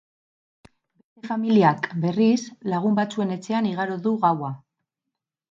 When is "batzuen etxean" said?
3.01-3.69